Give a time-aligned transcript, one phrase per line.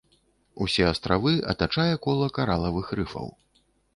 [0.63, 3.27] Усе астравы атачае кола каралавых рыфаў.